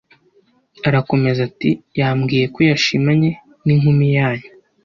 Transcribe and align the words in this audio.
arakomeza 0.87 1.39
ati: 1.49 1.69
”yambwiye 1.99 2.45
ko 2.53 2.59
yashimanye 2.69 3.29
n’ 3.65 3.67
inkumi 3.75 4.05
yanyu 4.17 4.49